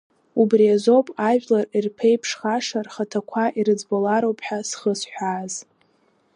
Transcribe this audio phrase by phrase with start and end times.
[0.41, 5.53] Убри азоуп ажәлар ирԥеиԥшхаша рхаҭақәа ирыӡбалароуп ҳәа зхысҳәааз!